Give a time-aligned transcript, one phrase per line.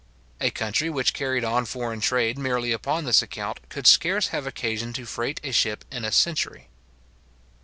[0.39, 4.93] A country which carried on foreign trade merely upon this account, could scarce have occasion
[4.93, 6.69] to freight a ship in a century.